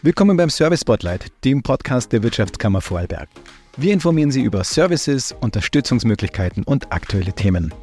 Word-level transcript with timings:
Willkommen 0.00 0.36
beim 0.36 0.48
Service 0.48 0.82
Spotlight, 0.82 1.32
dem 1.44 1.64
Podcast 1.64 2.12
der 2.12 2.22
Wirtschaftskammer 2.22 2.80
Vorarlberg. 2.80 3.28
Wir 3.76 3.92
informieren 3.92 4.30
Sie 4.30 4.42
über 4.42 4.62
Services, 4.62 5.34
Unterstützungsmöglichkeiten 5.40 6.62
und 6.62 6.92
aktuelle 6.92 7.32
Themen. 7.32 7.74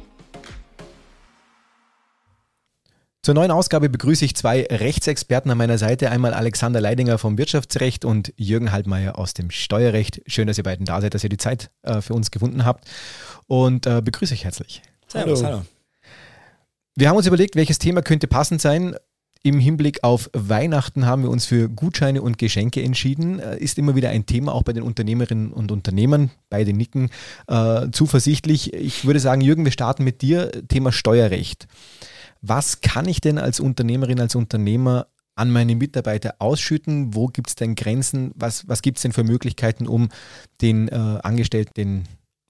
Zur 3.20 3.34
neuen 3.34 3.50
Ausgabe 3.50 3.90
begrüße 3.90 4.24
ich 4.24 4.34
zwei 4.34 4.62
Rechtsexperten 4.62 5.50
an 5.50 5.58
meiner 5.58 5.76
Seite. 5.76 6.10
Einmal 6.10 6.32
Alexander 6.32 6.80
Leidinger 6.80 7.18
vom 7.18 7.36
Wirtschaftsrecht 7.36 8.06
und 8.06 8.32
Jürgen 8.38 8.72
Halbmeier 8.72 9.18
aus 9.18 9.34
dem 9.34 9.50
Steuerrecht. 9.50 10.22
Schön, 10.26 10.46
dass 10.46 10.56
ihr 10.56 10.64
beiden 10.64 10.86
da 10.86 11.02
seid, 11.02 11.12
dass 11.12 11.22
ihr 11.22 11.28
die 11.28 11.36
Zeit 11.36 11.70
äh, 11.82 12.00
für 12.00 12.14
uns 12.14 12.30
gefunden 12.30 12.64
habt. 12.64 12.88
Und 13.46 13.86
äh, 13.86 14.00
begrüße 14.00 14.32
ich 14.32 14.44
herzlich. 14.44 14.80
Servus, 15.06 15.42
hallo. 15.42 15.56
hallo. 15.56 15.66
Wir 16.94 17.10
haben 17.10 17.16
uns 17.18 17.26
überlegt, 17.26 17.56
welches 17.56 17.78
Thema 17.78 18.00
könnte 18.00 18.26
passend 18.26 18.62
sein. 18.62 18.96
Im 19.46 19.60
Hinblick 19.60 20.02
auf 20.02 20.28
Weihnachten 20.32 21.06
haben 21.06 21.22
wir 21.22 21.30
uns 21.30 21.46
für 21.46 21.68
Gutscheine 21.68 22.20
und 22.20 22.36
Geschenke 22.36 22.82
entschieden. 22.82 23.38
Äh, 23.38 23.58
ist 23.58 23.78
immer 23.78 23.94
wieder 23.94 24.10
ein 24.10 24.26
Thema, 24.26 24.52
auch 24.52 24.64
bei 24.64 24.72
den 24.72 24.82
Unternehmerinnen 24.82 25.52
und 25.52 25.70
Unternehmern. 25.70 26.32
Beide 26.50 26.72
nicken 26.72 27.10
äh, 27.46 27.88
zuversichtlich. 27.92 28.72
Ich 28.74 29.04
würde 29.04 29.20
sagen, 29.20 29.42
Jürgen, 29.42 29.64
wir 29.64 29.70
starten 29.70 30.02
mit 30.02 30.20
dir. 30.20 30.50
Thema 30.66 30.90
Steuerrecht. 30.90 31.68
Was 32.40 32.80
kann 32.80 33.06
ich 33.06 33.20
denn 33.20 33.38
als 33.38 33.60
Unternehmerin, 33.60 34.18
als 34.18 34.34
Unternehmer 34.34 35.06
an 35.36 35.52
meine 35.52 35.76
Mitarbeiter 35.76 36.34
ausschütten? 36.40 37.14
Wo 37.14 37.28
gibt 37.28 37.50
es 37.50 37.54
denn 37.54 37.76
Grenzen? 37.76 38.32
Was, 38.34 38.66
was 38.66 38.82
gibt 38.82 38.98
es 38.98 39.02
denn 39.02 39.12
für 39.12 39.22
Möglichkeiten, 39.22 39.86
um 39.86 40.08
den 40.60 40.88
äh, 40.88 41.20
Angestellten 41.22 41.72
den 41.76 42.04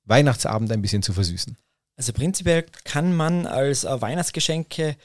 Weihnachtsabend 0.07 0.73
ein 0.73 0.81
bisschen 0.81 1.03
zu 1.03 1.13
versüßen? 1.13 1.59
Also 1.99 2.15
prinzipiell 2.15 2.65
kann 2.85 3.15
man 3.15 3.45
als 3.45 3.85
äh, 3.85 4.01
Weihnachtsgeschenke 4.01 4.97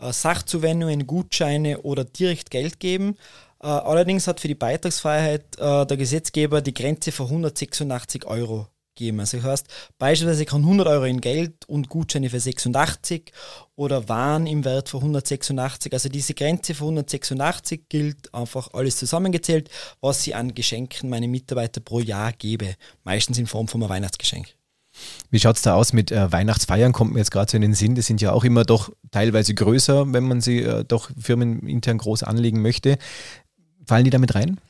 Sachzuwendungen, 0.00 1.06
Gutscheine 1.06 1.82
oder 1.82 2.04
direkt 2.04 2.50
Geld 2.50 2.80
geben. 2.80 3.16
Äh, 3.62 3.66
allerdings 3.66 4.26
hat 4.26 4.40
für 4.40 4.48
die 4.48 4.54
Beitragsfreiheit 4.54 5.58
äh, 5.58 5.86
der 5.86 5.96
Gesetzgeber 5.96 6.62
die 6.62 6.74
Grenze 6.74 7.12
von 7.12 7.26
186 7.26 8.24
Euro 8.26 8.66
gegeben. 8.94 9.20
Also 9.20 9.38
das 9.38 9.46
heißt, 9.46 9.66
beispielsweise 9.98 10.44
kann 10.44 10.62
100 10.62 10.86
Euro 10.86 11.04
in 11.04 11.20
Geld 11.20 11.68
und 11.68 11.88
Gutscheine 11.88 12.30
für 12.30 12.40
86 12.40 13.32
oder 13.76 14.08
Waren 14.08 14.46
im 14.46 14.64
Wert 14.64 14.88
von 14.88 15.00
186. 15.00 15.92
Also 15.92 16.08
diese 16.08 16.34
Grenze 16.34 16.74
von 16.74 16.88
186 16.88 17.88
gilt 17.88 18.34
einfach 18.34 18.72
alles 18.72 18.96
zusammengezählt, 18.96 19.70
was 20.00 20.26
ich 20.26 20.34
an 20.34 20.54
Geschenken 20.54 21.10
meine 21.10 21.28
Mitarbeiter 21.28 21.80
pro 21.80 22.00
Jahr 22.00 22.32
gebe. 22.32 22.74
Meistens 23.04 23.38
in 23.38 23.46
Form 23.46 23.68
von 23.68 23.82
einem 23.82 23.90
Weihnachtsgeschenk. 23.90 24.54
Wie 25.30 25.38
schaut 25.38 25.56
es 25.56 25.62
da 25.62 25.74
aus 25.74 25.92
mit 25.92 26.10
äh, 26.10 26.30
Weihnachtsfeiern? 26.30 26.92
Kommt 26.92 27.12
mir 27.12 27.18
jetzt 27.20 27.30
gerade 27.30 27.50
so 27.50 27.56
in 27.56 27.62
den 27.62 27.74
Sinn. 27.74 27.94
Die 27.94 28.02
sind 28.02 28.20
ja 28.20 28.32
auch 28.32 28.44
immer 28.44 28.64
doch 28.64 28.90
teilweise 29.10 29.54
größer, 29.54 30.12
wenn 30.12 30.24
man 30.24 30.40
sie 30.40 30.62
äh, 30.62 30.84
doch 30.84 31.10
firmenintern 31.18 31.98
groß 31.98 32.22
anlegen 32.22 32.62
möchte. 32.62 32.98
Fallen 33.86 34.04
die 34.04 34.10
damit 34.10 34.34
rein? 34.34 34.60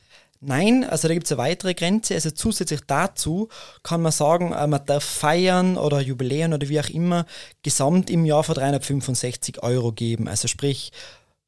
Nein, 0.43 0.83
also 0.83 1.07
da 1.07 1.13
gibt 1.13 1.27
es 1.27 1.31
eine 1.31 1.37
weitere 1.37 1.75
Grenze. 1.75 2.15
Also 2.15 2.31
zusätzlich 2.31 2.81
dazu 2.87 3.47
kann 3.83 4.01
man 4.01 4.11
sagen, 4.11 4.53
äh, 4.53 4.65
man 4.65 4.83
darf 4.85 5.03
feiern 5.03 5.77
oder 5.77 6.01
Jubiläen 6.01 6.53
oder 6.53 6.67
wie 6.67 6.79
auch 6.79 6.89
immer 6.89 7.27
gesamt 7.61 8.09
im 8.09 8.25
Jahr 8.25 8.43
für 8.43 8.55
365 8.55 9.61
Euro 9.61 9.91
geben. 9.91 10.27
Also 10.27 10.47
sprich 10.47 10.91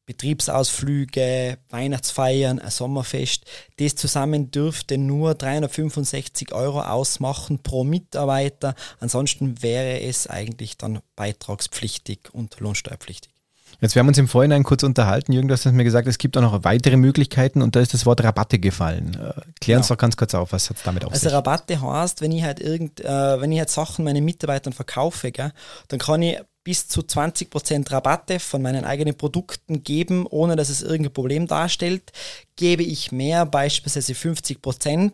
Betriebsausflüge, 0.05 1.57
Weihnachtsfeiern, 1.69 2.59
ein 2.59 2.69
Sommerfest. 2.69 3.45
Das 3.77 3.95
zusammen 3.95 4.51
dürfte 4.51 4.97
nur 4.97 5.35
365 5.35 6.53
Euro 6.53 6.81
ausmachen 6.81 7.59
pro 7.63 7.83
Mitarbeiter. 7.83 8.75
Ansonsten 8.99 9.61
wäre 9.61 10.01
es 10.01 10.27
eigentlich 10.27 10.77
dann 10.77 10.99
beitragspflichtig 11.15 12.33
und 12.33 12.59
lohnsteuerpflichtig. 12.59 13.33
Jetzt, 13.81 13.95
wir 13.95 14.01
haben 14.01 14.07
uns 14.07 14.17
im 14.17 14.27
Vorhinein 14.27 14.63
kurz 14.63 14.83
unterhalten. 14.83 15.33
Jürgen, 15.33 15.47
du 15.47 15.53
hast 15.53 15.65
mir 15.65 15.83
gesagt, 15.83 16.07
es 16.07 16.17
gibt 16.17 16.37
auch 16.37 16.41
noch 16.41 16.63
weitere 16.63 16.95
Möglichkeiten 16.95 17.61
und 17.61 17.75
da 17.75 17.79
ist 17.79 17.93
das 17.93 18.05
Wort 18.05 18.23
Rabatte 18.23 18.59
gefallen. 18.59 19.15
Äh, 19.15 19.41
klär 19.59 19.77
uns 19.77 19.87
genau. 19.87 19.95
doch 19.95 19.97
ganz 19.97 20.15
kurz 20.15 20.33
auf, 20.35 20.51
was 20.51 20.69
hat 20.69 20.77
es 20.77 20.83
damit 20.83 21.03
auf 21.03 21.11
also 21.11 21.19
sich? 21.19 21.27
Also 21.27 21.35
Rabatte 21.35 21.81
heißt, 21.81 22.21
wenn 22.21 22.31
ich 22.31 22.43
halt 22.43 22.59
irgend, 22.59 23.01
äh, 23.01 23.41
wenn 23.41 23.51
ich 23.51 23.59
halt 23.59 23.69
Sachen 23.69 24.05
meinen 24.05 24.23
Mitarbeitern 24.23 24.73
verkaufe, 24.73 25.31
gell, 25.31 25.51
dann 25.89 25.99
kann 25.99 26.21
ich 26.21 26.39
bis 26.63 26.87
zu 26.87 27.01
20% 27.01 27.91
Rabatte 27.91 28.39
von 28.39 28.61
meinen 28.61 28.85
eigenen 28.85 29.15
Produkten 29.15 29.83
geben, 29.83 30.25
ohne 30.27 30.55
dass 30.55 30.69
es 30.69 30.81
irgendein 30.81 31.13
Problem 31.13 31.47
darstellt. 31.47 32.11
Gebe 32.55 32.83
ich 32.83 33.11
mehr, 33.11 33.45
beispielsweise 33.45 34.13
50%, 34.13 35.11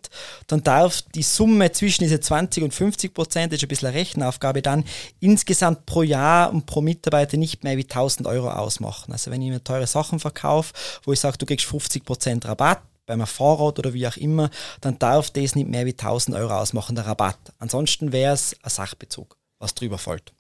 dann 0.48 0.64
darf 0.64 1.02
die 1.14 1.24
Summe 1.24 1.72
zwischen 1.72 2.04
diese 2.04 2.20
20 2.20 2.64
und 2.64 2.74
50%, 2.74 3.48
das 3.48 3.54
ist 3.54 3.64
ein 3.64 3.68
bisschen 3.68 3.88
eine 3.88 3.98
Rechenaufgabe, 3.98 4.62
dann 4.62 4.84
insgesamt 5.20 5.86
pro 5.86 6.04
Jahr 6.04 6.52
und 6.52 6.66
pro 6.66 6.82
Mitarbeiter 6.82 7.38
nicht 7.38 7.64
mehr 7.64 7.78
wie 7.78 7.84
1000 7.84 8.28
Euro 8.28 8.52
ausmachen. 8.52 9.12
Also 9.12 9.32
wenn 9.32 9.42
ich 9.42 9.50
mir 9.50 9.64
teure 9.64 9.88
Sachen 9.88 10.20
verkaufe, 10.20 10.74
wo 11.04 11.14
ich 11.14 11.20
sage, 11.20 11.38
du 11.38 11.46
kriegst 11.46 11.66
50% 11.66 12.46
Rabatt, 12.46 12.82
bei 13.06 13.14
einem 13.14 13.26
Fahrrad 13.26 13.80
oder 13.80 13.96
wie 13.96 14.08
auch 14.08 14.18
immer, 14.18 14.52
dann 14.82 15.00
darf 15.00 15.32
das 15.32 15.56
nicht 15.56 15.68
mehr 15.68 15.88
wie 15.88 15.94
1000 15.94 16.38
Euro 16.38 16.54
ausmachen, 16.54 16.96
der 16.96 17.08
Rabatt. 17.08 17.40
Ansonsten 17.58 18.12
wäre 18.12 18.36
es 18.36 18.56
ein 18.62 18.70
Sachbezug, 18.70 19.36
was 19.58 19.74
drüber 19.74 19.98
fällt. 19.98 20.32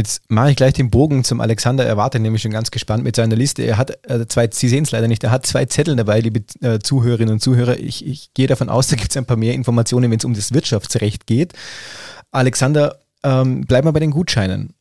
Jetzt 0.00 0.22
mache 0.30 0.52
ich 0.52 0.56
gleich 0.56 0.72
den 0.72 0.88
Bogen 0.88 1.24
zum 1.24 1.42
Alexander. 1.42 1.84
Er 1.84 1.98
wartet 1.98 2.22
nämlich 2.22 2.40
schon 2.40 2.52
ganz 2.52 2.70
gespannt 2.70 3.04
mit 3.04 3.16
seiner 3.16 3.36
Liste. 3.36 3.64
Er 3.64 3.76
hat 3.76 3.98
äh, 4.08 4.26
zwei, 4.26 4.48
Sie 4.50 4.66
sehen 4.66 4.84
es 4.84 4.92
leider 4.92 5.08
nicht, 5.08 5.22
er 5.22 5.30
hat 5.30 5.44
zwei 5.44 5.66
Zettel 5.66 5.94
dabei, 5.94 6.20
liebe 6.20 6.40
äh, 6.62 6.78
Zuhörerinnen 6.78 7.34
und 7.34 7.40
Zuhörer. 7.40 7.78
Ich, 7.78 8.06
ich 8.06 8.32
gehe 8.32 8.46
davon 8.46 8.70
aus, 8.70 8.86
da 8.88 8.96
gibt 8.96 9.10
es 9.10 9.18
ein 9.18 9.26
paar 9.26 9.36
mehr 9.36 9.52
Informationen, 9.52 10.10
wenn 10.10 10.18
es 10.18 10.24
um 10.24 10.32
das 10.32 10.54
Wirtschaftsrecht 10.54 11.26
geht. 11.26 11.52
Alexander, 12.30 13.00
ähm, 13.22 13.66
bleiben 13.66 13.86
wir 13.86 13.92
bei 13.92 14.00
den 14.00 14.12
Gutscheinen 14.12 14.72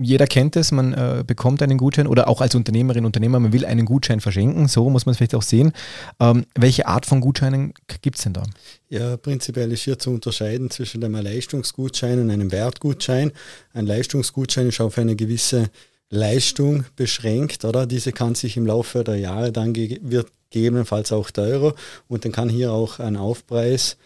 jeder 0.00 0.26
kennt 0.26 0.56
es, 0.56 0.72
man 0.72 0.92
äh, 0.92 1.24
bekommt 1.26 1.62
einen 1.62 1.78
Gutschein 1.78 2.06
oder 2.06 2.28
auch 2.28 2.40
als 2.40 2.54
Unternehmerin, 2.54 3.04
Unternehmer, 3.04 3.40
man 3.40 3.52
will 3.52 3.64
einen 3.64 3.86
Gutschein 3.86 4.20
verschenken, 4.20 4.68
so 4.68 4.88
muss 4.90 5.06
man 5.06 5.12
es 5.12 5.18
vielleicht 5.18 5.34
auch 5.34 5.42
sehen. 5.42 5.72
Ähm, 6.20 6.46
welche 6.54 6.86
Art 6.86 7.06
von 7.06 7.20
Gutscheinen 7.20 7.74
gibt 8.02 8.16
es 8.16 8.24
denn 8.24 8.32
da? 8.32 8.42
Ja, 8.88 9.16
prinzipiell 9.16 9.72
ist 9.72 9.82
hier 9.82 9.98
zu 9.98 10.10
unterscheiden 10.10 10.70
zwischen 10.70 11.02
einem 11.04 11.22
Leistungsgutschein 11.22 12.20
und 12.20 12.30
einem 12.30 12.52
Wertgutschein. 12.52 13.32
Ein 13.72 13.86
Leistungsgutschein 13.86 14.68
ist 14.68 14.80
auf 14.80 14.98
eine 14.98 15.16
gewisse 15.16 15.70
Leistung 16.08 16.84
beschränkt, 16.94 17.64
oder? 17.64 17.86
Diese 17.86 18.12
kann 18.12 18.34
sich 18.34 18.56
im 18.56 18.66
Laufe 18.66 19.02
der 19.02 19.16
Jahre 19.16 19.52
dann 19.52 19.74
wird 19.74 20.28
gegebenenfalls 20.50 21.12
auch 21.12 21.30
teurer 21.30 21.74
und 22.08 22.24
dann 22.24 22.32
kann 22.32 22.48
hier 22.48 22.72
auch 22.72 23.00
ein 23.00 23.16
Aufpreis 23.16 23.96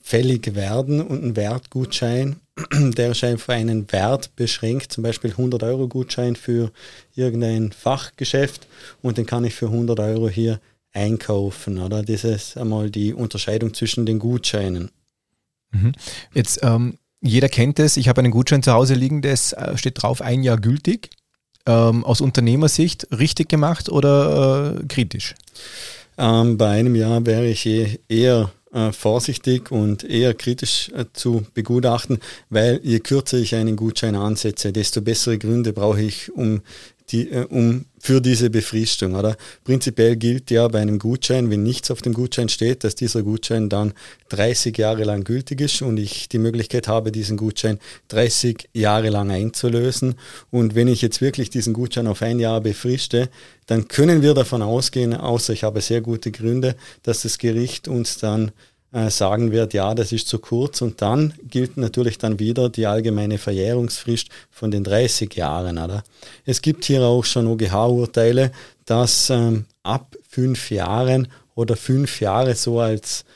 fällig 0.00 0.54
werden 0.54 1.00
und 1.00 1.22
ein 1.22 1.36
Wertgutschein, 1.36 2.36
der 2.72 3.10
ist 3.12 3.24
einfach 3.24 3.54
einen 3.54 3.90
Wert 3.92 4.34
beschränkt, 4.36 4.92
zum 4.92 5.02
Beispiel 5.02 5.30
100 5.30 5.62
Euro 5.62 5.88
Gutschein 5.88 6.36
für 6.36 6.72
irgendein 7.14 7.72
Fachgeschäft 7.72 8.66
und 9.02 9.18
den 9.18 9.26
kann 9.26 9.44
ich 9.44 9.54
für 9.54 9.66
100 9.66 10.00
Euro 10.00 10.28
hier 10.28 10.60
einkaufen. 10.92 11.78
Oder? 11.78 12.02
Das 12.02 12.24
ist 12.24 12.56
einmal 12.56 12.90
die 12.90 13.12
Unterscheidung 13.12 13.74
zwischen 13.74 14.06
den 14.06 14.18
Gutscheinen. 14.18 14.90
Mhm. 15.70 15.92
Jetzt, 16.34 16.60
ähm, 16.62 16.98
jeder 17.20 17.48
kennt 17.48 17.78
es, 17.78 17.96
ich 17.96 18.08
habe 18.08 18.20
einen 18.20 18.30
Gutschein 18.30 18.62
zu 18.62 18.72
Hause 18.72 18.94
liegen, 18.94 19.22
der 19.22 19.32
äh, 19.32 19.76
steht 19.76 20.02
drauf, 20.02 20.22
ein 20.22 20.42
Jahr 20.42 20.58
gültig. 20.58 21.10
Ähm, 21.66 22.02
aus 22.04 22.22
Unternehmersicht 22.22 23.08
richtig 23.10 23.50
gemacht 23.50 23.90
oder 23.90 24.76
äh, 24.80 24.86
kritisch? 24.86 25.34
Ähm, 26.16 26.56
bei 26.56 26.70
einem 26.70 26.94
Jahr 26.94 27.26
wäre 27.26 27.46
ich 27.46 27.66
eh 27.66 28.00
eher 28.08 28.50
äh, 28.72 28.92
vorsichtig 28.92 29.70
und 29.70 30.04
eher 30.04 30.34
kritisch 30.34 30.90
äh, 30.94 31.04
zu 31.12 31.44
begutachten, 31.54 32.18
weil 32.50 32.80
je 32.82 33.00
kürzer 33.00 33.38
ich 33.38 33.54
einen 33.54 33.76
Gutschein 33.76 34.14
ansetze, 34.14 34.72
desto 34.72 35.00
bessere 35.00 35.38
Gründe 35.38 35.72
brauche 35.72 36.02
ich, 36.02 36.32
um 36.32 36.62
die, 37.10 37.30
äh, 37.30 37.46
um 37.48 37.86
für 38.00 38.20
diese 38.20 38.50
Befristung. 38.50 39.14
Oder? 39.14 39.36
Prinzipiell 39.64 40.16
gilt 40.16 40.50
ja 40.50 40.68
bei 40.68 40.80
einem 40.80 40.98
Gutschein, 40.98 41.50
wenn 41.50 41.62
nichts 41.62 41.90
auf 41.90 42.02
dem 42.02 42.14
Gutschein 42.14 42.48
steht, 42.48 42.84
dass 42.84 42.94
dieser 42.94 43.22
Gutschein 43.22 43.68
dann 43.68 43.92
30 44.28 44.76
Jahre 44.78 45.04
lang 45.04 45.24
gültig 45.24 45.60
ist 45.60 45.82
und 45.82 45.96
ich 45.96 46.28
die 46.28 46.38
Möglichkeit 46.38 46.88
habe, 46.88 47.12
diesen 47.12 47.36
Gutschein 47.36 47.78
30 48.08 48.68
Jahre 48.72 49.10
lang 49.10 49.30
einzulösen. 49.30 50.14
Und 50.50 50.74
wenn 50.74 50.88
ich 50.88 51.02
jetzt 51.02 51.20
wirklich 51.20 51.50
diesen 51.50 51.72
Gutschein 51.72 52.06
auf 52.06 52.22
ein 52.22 52.38
Jahr 52.38 52.60
befriste, 52.60 53.28
dann 53.66 53.88
können 53.88 54.22
wir 54.22 54.34
davon 54.34 54.62
ausgehen, 54.62 55.14
außer 55.14 55.52
ich 55.52 55.64
habe 55.64 55.80
sehr 55.80 56.00
gute 56.00 56.30
Gründe, 56.30 56.76
dass 57.02 57.22
das 57.22 57.38
Gericht 57.38 57.88
uns 57.88 58.18
dann 58.18 58.52
äh, 58.90 59.10
sagen 59.10 59.52
wird, 59.52 59.74
ja, 59.74 59.94
das 59.94 60.12
ist 60.12 60.28
zu 60.28 60.38
kurz 60.38 60.80
und 60.80 61.02
dann 61.02 61.34
gilt 61.42 61.76
natürlich 61.76 62.16
dann 62.16 62.38
wieder 62.38 62.70
die 62.70 62.86
allgemeine 62.86 63.36
Verjährungsfrist 63.36 64.28
von 64.50 64.70
den 64.70 64.82
30 64.82 65.34
Jahren. 65.34 65.76
Oder? 65.76 66.04
Es 66.46 66.62
gibt 66.62 66.86
hier 66.86 67.02
auch 67.02 67.24
schon 67.26 67.46
OGH-Urteile, 67.46 68.50
dass 68.86 69.28
ähm, 69.28 69.66
ab 69.82 70.16
fünf 70.26 70.70
Jahren 70.70 71.28
oder 71.54 71.76
fünf 71.76 72.22
Jahre 72.22 72.54
so 72.54 72.80
als 72.80 73.26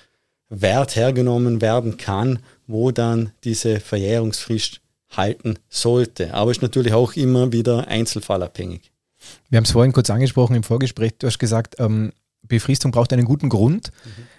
Wert 0.48 0.96
hergenommen 0.96 1.60
werden 1.60 1.98
kann, 1.98 2.38
wo 2.66 2.90
dann 2.90 3.32
diese 3.44 3.78
Verjährungsfrist 3.78 4.80
halten 5.10 5.58
sollte. 5.68 6.32
Aber 6.32 6.50
ist 6.50 6.62
natürlich 6.62 6.94
auch 6.94 7.12
immer 7.12 7.52
wieder 7.52 7.88
einzelfallabhängig. 7.88 8.90
Wir 9.50 9.58
haben 9.58 9.64
es 9.64 9.72
vorhin 9.72 9.92
kurz 9.92 10.08
angesprochen 10.08 10.56
im 10.56 10.62
Vorgespräch. 10.62 11.12
Du 11.18 11.26
hast 11.26 11.38
gesagt, 11.38 11.76
ähm, 11.78 12.12
Befristung 12.40 12.90
braucht 12.90 13.12
einen 13.12 13.26
guten 13.26 13.50
Grund. 13.50 13.92
Mhm 14.04 14.31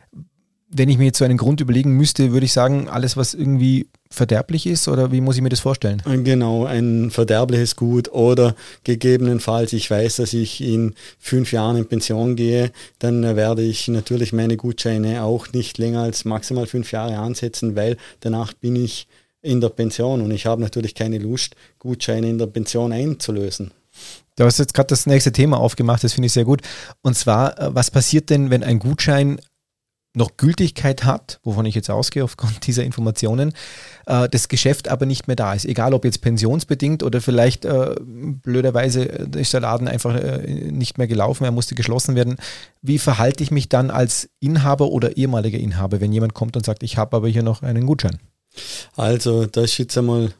wenn 0.73 0.89
ich 0.89 0.97
mir 0.97 1.05
jetzt 1.05 1.19
so 1.19 1.25
einen 1.25 1.37
Grund 1.37 1.61
überlegen 1.61 1.91
müsste, 1.91 2.31
würde 2.31 2.45
ich 2.45 2.53
sagen, 2.53 2.89
alles, 2.89 3.15
was 3.15 3.33
irgendwie 3.33 3.87
verderblich 4.09 4.67
ist 4.67 4.87
oder 4.87 5.11
wie 5.11 5.21
muss 5.21 5.35
ich 5.35 5.41
mir 5.41 5.49
das 5.49 5.59
vorstellen? 5.59 6.01
Genau, 6.05 6.65
ein 6.65 7.09
verderbliches 7.09 7.75
Gut 7.75 8.11
oder 8.11 8.55
gegebenenfalls, 8.83 9.73
ich 9.73 9.89
weiß, 9.89 10.17
dass 10.17 10.33
ich 10.33 10.61
in 10.61 10.93
fünf 11.19 11.51
Jahren 11.51 11.77
in 11.77 11.87
Pension 11.87 12.35
gehe, 12.35 12.71
dann 12.99 13.23
werde 13.35 13.63
ich 13.63 13.87
natürlich 13.87 14.33
meine 14.33 14.57
Gutscheine 14.57 15.23
auch 15.23 15.51
nicht 15.51 15.77
länger 15.77 16.01
als 16.01 16.25
maximal 16.25 16.67
fünf 16.67 16.91
Jahre 16.91 17.17
ansetzen, 17.17 17.75
weil 17.75 17.97
danach 18.19 18.53
bin 18.53 18.75
ich 18.75 19.07
in 19.41 19.61
der 19.61 19.69
Pension 19.69 20.21
und 20.21 20.31
ich 20.31 20.45
habe 20.45 20.61
natürlich 20.61 20.95
keine 20.95 21.17
Lust, 21.17 21.55
Gutscheine 21.79 22.29
in 22.29 22.37
der 22.37 22.47
Pension 22.47 22.91
einzulösen. 22.93 23.71
Du 24.35 24.45
hast 24.45 24.57
jetzt 24.57 24.73
gerade 24.73 24.87
das 24.87 25.05
nächste 25.05 25.31
Thema 25.31 25.59
aufgemacht, 25.59 26.03
das 26.03 26.13
finde 26.13 26.25
ich 26.27 26.33
sehr 26.33 26.45
gut. 26.45 26.61
Und 27.01 27.15
zwar, 27.15 27.59
äh, 27.59 27.75
was 27.75 27.91
passiert 27.91 28.29
denn, 28.29 28.49
wenn 28.49 28.63
ein 28.63 28.79
Gutschein 28.79 29.39
noch 30.15 30.37
Gültigkeit 30.37 31.03
hat, 31.03 31.39
wovon 31.43 31.65
ich 31.65 31.75
jetzt 31.75 31.89
ausgehe 31.89 32.23
aufgrund 32.23 32.65
dieser 32.67 32.83
Informationen, 32.83 33.53
äh, 34.05 34.29
das 34.29 34.47
Geschäft 34.47 34.87
aber 34.87 35.05
nicht 35.05 35.27
mehr 35.27 35.35
da 35.35 35.53
ist. 35.53 35.65
Egal 35.65 35.93
ob 35.93 36.05
jetzt 36.05 36.21
pensionsbedingt 36.21 37.03
oder 37.03 37.21
vielleicht 37.21 37.65
äh, 37.65 37.95
blöderweise 37.99 39.03
ist 39.03 39.53
der 39.53 39.61
Laden 39.61 39.87
einfach 39.87 40.15
äh, 40.15 40.71
nicht 40.71 40.97
mehr 40.97 41.07
gelaufen, 41.07 41.45
er 41.45 41.51
musste 41.51 41.75
geschlossen 41.75 42.15
werden. 42.15 42.37
Wie 42.81 42.99
verhalte 42.99 43.43
ich 43.43 43.51
mich 43.51 43.69
dann 43.69 43.89
als 43.89 44.29
Inhaber 44.39 44.89
oder 44.89 45.17
ehemaliger 45.17 45.57
Inhaber, 45.57 46.01
wenn 46.01 46.13
jemand 46.13 46.33
kommt 46.33 46.55
und 46.55 46.65
sagt, 46.65 46.83
ich 46.83 46.97
habe 46.97 47.17
aber 47.17 47.27
hier 47.27 47.43
noch 47.43 47.63
einen 47.63 47.85
Gutschein? 47.85 48.19
Also 48.95 49.47
das 49.47 49.65
ist 49.65 49.77
jetzt 49.79 49.97
einmal 49.97 50.33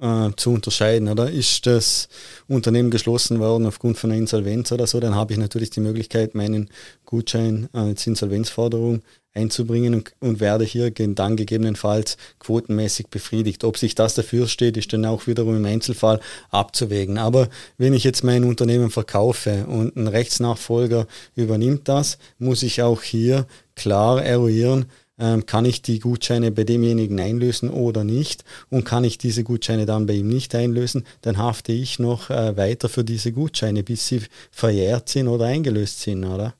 äh, 0.00 0.30
zu 0.36 0.50
unterscheiden. 0.52 1.08
Oder 1.08 1.30
ist 1.30 1.66
das 1.66 2.08
Unternehmen 2.48 2.90
geschlossen 2.90 3.38
worden 3.38 3.66
aufgrund 3.66 3.98
von 3.98 4.10
einer 4.10 4.18
Insolvenz 4.18 4.72
oder 4.72 4.86
so, 4.86 5.00
dann 5.00 5.14
habe 5.14 5.32
ich 5.32 5.38
natürlich 5.38 5.70
die 5.70 5.80
Möglichkeit, 5.80 6.34
meinen 6.34 6.70
Gutschein 7.04 7.68
als 7.72 8.06
Insolvenzforderung 8.06 9.02
einzubringen 9.32 9.94
und, 9.94 10.12
und, 10.18 10.40
werde 10.40 10.64
hier 10.64 10.90
dann 10.90 11.36
gegebenenfalls 11.36 12.16
quotenmäßig 12.40 13.08
befriedigt. 13.08 13.62
Ob 13.62 13.78
sich 13.78 13.94
das 13.94 14.14
dafür 14.14 14.48
steht, 14.48 14.76
ist 14.76 14.92
dann 14.92 15.04
auch 15.04 15.26
wiederum 15.26 15.56
im 15.56 15.64
Einzelfall 15.64 16.20
abzuwägen. 16.50 17.16
Aber 17.16 17.48
wenn 17.78 17.94
ich 17.94 18.02
jetzt 18.02 18.24
mein 18.24 18.42
Unternehmen 18.42 18.90
verkaufe 18.90 19.66
und 19.66 19.96
ein 19.96 20.08
Rechtsnachfolger 20.08 21.06
übernimmt 21.36 21.88
das, 21.88 22.18
muss 22.38 22.64
ich 22.64 22.82
auch 22.82 23.02
hier 23.02 23.46
klar 23.76 24.24
eruieren, 24.24 24.86
ähm, 25.20 25.46
kann 25.46 25.64
ich 25.64 25.82
die 25.82 26.00
Gutscheine 26.00 26.50
bei 26.50 26.64
demjenigen 26.64 27.20
einlösen 27.20 27.70
oder 27.70 28.04
nicht 28.04 28.44
und 28.70 28.84
kann 28.84 29.04
ich 29.04 29.18
diese 29.18 29.44
Gutscheine 29.44 29.86
dann 29.86 30.06
bei 30.06 30.14
ihm 30.14 30.28
nicht 30.28 30.54
einlösen, 30.54 31.04
dann 31.22 31.38
hafte 31.38 31.72
ich 31.72 31.98
noch 31.98 32.30
äh, 32.30 32.56
weiter 32.56 32.88
für 32.88 33.04
diese 33.04 33.32
Gutscheine, 33.32 33.82
bis 33.82 34.08
sie 34.08 34.22
verjährt 34.50 35.08
sind 35.08 35.28
oder 35.28 35.44
eingelöst 35.44 36.00
sind, 36.00 36.24
oder? 36.24 36.54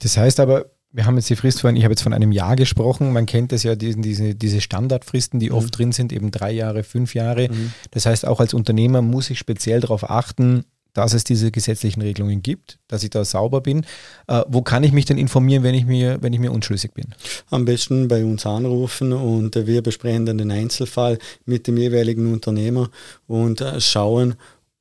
Das 0.00 0.16
heißt 0.16 0.40
aber, 0.40 0.66
wir 0.92 1.06
haben 1.06 1.16
jetzt 1.16 1.30
die 1.30 1.36
Frist 1.36 1.60
vorhin, 1.60 1.76
ich 1.76 1.84
habe 1.84 1.92
jetzt 1.92 2.02
von 2.02 2.12
einem 2.12 2.32
Jahr 2.32 2.54
gesprochen, 2.56 3.12
man 3.12 3.26
kennt 3.26 3.52
das 3.52 3.62
ja, 3.62 3.74
diesen, 3.74 4.02
diese, 4.02 4.34
diese 4.34 4.60
Standardfristen, 4.60 5.40
die 5.40 5.50
mhm. 5.50 5.56
oft 5.56 5.76
drin 5.78 5.92
sind, 5.92 6.12
eben 6.12 6.30
drei 6.30 6.52
Jahre, 6.52 6.84
fünf 6.84 7.14
Jahre. 7.14 7.48
Mhm. 7.48 7.72
Das 7.92 8.06
heißt, 8.06 8.26
auch 8.26 8.40
als 8.40 8.52
Unternehmer 8.52 9.00
muss 9.00 9.30
ich 9.30 9.38
speziell 9.38 9.80
darauf 9.80 10.08
achten, 10.08 10.64
dass 10.92 11.14
es 11.14 11.24
diese 11.24 11.50
gesetzlichen 11.50 12.02
Regelungen 12.02 12.42
gibt, 12.42 12.78
dass 12.88 13.02
ich 13.02 13.10
da 13.10 13.24
sauber 13.24 13.60
bin. 13.60 13.84
Äh, 14.26 14.42
wo 14.48 14.62
kann 14.62 14.84
ich 14.84 14.92
mich 14.92 15.04
denn 15.04 15.18
informieren, 15.18 15.62
wenn 15.62 15.74
ich 15.74 15.86
mir, 15.86 16.18
wenn 16.20 16.32
ich 16.32 16.40
mir 16.40 16.52
unschlüssig 16.52 16.92
bin? 16.92 17.14
Am 17.50 17.64
besten 17.64 18.08
bei 18.08 18.24
uns 18.24 18.46
anrufen 18.46 19.12
und 19.12 19.54
wir 19.54 19.82
besprechen 19.82 20.26
dann 20.26 20.38
den 20.38 20.50
Einzelfall 20.50 21.18
mit 21.44 21.66
dem 21.66 21.76
jeweiligen 21.76 22.32
Unternehmer 22.32 22.90
und 23.26 23.60
äh, 23.60 23.80
schauen, 23.80 24.36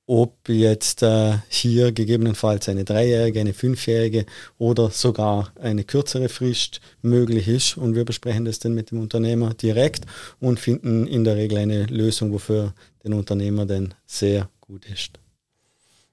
ob 0.07 0.49
jetzt 0.49 1.03
äh, 1.03 1.37
hier 1.47 1.93
gegebenenfalls 1.93 2.67
eine 2.67 2.83
dreijährige, 2.83 3.39
eine 3.39 3.53
fünfjährige 3.53 4.25
oder 4.57 4.89
sogar 4.89 5.53
eine 5.55 5.85
kürzere 5.85 6.27
Frist 6.27 6.81
möglich 7.01 7.47
ist. 7.47 7.77
Und 7.77 7.95
wir 7.95 8.03
besprechen 8.03 8.43
das 8.43 8.59
dann 8.59 8.73
mit 8.73 8.91
dem 8.91 8.99
Unternehmer 8.99 9.53
direkt 9.53 10.05
und 10.41 10.59
finden 10.59 11.07
in 11.07 11.23
der 11.23 11.37
Regel 11.37 11.59
eine 11.59 11.85
Lösung, 11.85 12.33
wofür 12.33 12.73
den 13.05 13.13
Unternehmer 13.13 13.65
denn 13.65 13.93
sehr 14.05 14.49
gut 14.59 14.85
ist. 14.85 15.17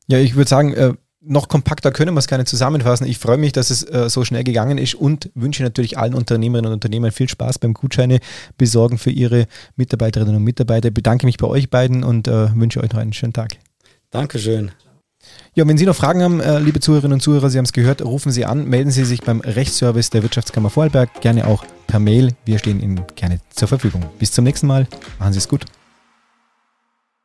Ja, 0.09 0.19
ich 0.19 0.35
würde 0.35 0.49
sagen, 0.49 0.73
äh, 0.73 0.95
noch 1.21 1.49
kompakter 1.49 1.93
können 1.93 2.15
wir 2.15 2.19
es 2.19 2.27
gar 2.27 2.39
nicht 2.39 2.49
zusammenfassen. 2.49 3.07
Ich 3.07 3.19
freue 3.19 3.37
mich, 3.37 3.53
dass 3.53 3.71
es 3.71 3.83
äh, 3.83 4.09
so 4.09 4.25
schnell 4.25 4.45
gegangen 4.45 4.79
ist 4.79 4.95
und 4.95 5.31
wünsche 5.35 5.63
natürlich 5.63 5.99
allen 5.99 6.15
Unternehmerinnen 6.15 6.71
und 6.71 6.75
Unternehmern 6.75 7.13
viel 7.13 7.29
Spaß 7.29 7.59
beim 7.59 7.75
Gutscheine 7.75 8.21
besorgen 8.57 8.99
für 8.99 9.11
ihre 9.11 9.47
Mitarbeiterinnen 9.77 10.37
und 10.37 10.45
Mitarbeiter. 10.45 10.89
Ich 10.89 10.95
bedanke 10.95 11.27
mich 11.27 11.37
bei 11.37 11.47
euch 11.47 11.71
beiden 11.71 12.05
und 12.05 12.29
äh, 12.29 12.55
wünsche 12.55 12.83
euch 12.83 12.93
noch 12.93 13.01
einen 13.01 13.13
schönen 13.13 13.33
Tag. 13.33 13.57
Dankeschön. 14.11 14.71
Ja, 15.55 15.67
wenn 15.67 15.77
Sie 15.77 15.85
noch 15.85 15.97
Fragen 15.97 16.23
haben, 16.23 16.41
äh, 16.41 16.59
liebe 16.61 16.81
Zuhörerinnen 16.81 17.15
und 17.15 17.21
Zuhörer, 17.21 17.51
Sie 17.51 17.59
haben 17.59 17.65
es 17.65 17.73
gehört, 17.73 18.03
rufen 18.03 18.31
Sie 18.33 18.45
an, 18.45 18.67
melden 18.67 18.91
Sie 18.91 19.05
sich 19.05 19.21
beim 19.23 19.41
Rechtsservice 19.41 20.11
der 20.11 20.23
Wirtschaftskammer 20.23 20.71
Vorarlberg, 20.71 21.21
gerne 21.21 21.47
auch 21.47 21.65
per 21.87 21.99
Mail. 21.99 22.33
Wir 22.45 22.59
stehen 22.59 22.81
Ihnen 22.81 23.03
gerne 23.17 23.41
zur 23.51 23.69
Verfügung. 23.69 24.07
Bis 24.19 24.33
zum 24.33 24.45
nächsten 24.45 24.69
Mal. 24.69 24.87
Machen 25.19 25.33
Sie 25.33 25.39
es 25.39 25.49
gut. 25.49 25.65